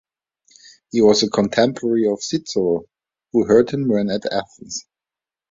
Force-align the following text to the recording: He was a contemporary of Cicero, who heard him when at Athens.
He 0.91 0.99
was 1.03 1.21
a 1.21 1.29
contemporary 1.29 2.07
of 2.07 2.23
Cicero, 2.23 2.85
who 3.31 3.45
heard 3.45 3.69
him 3.69 3.87
when 3.87 4.09
at 4.09 4.25
Athens. 4.33 4.87